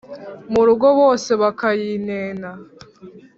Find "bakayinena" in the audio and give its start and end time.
1.41-2.49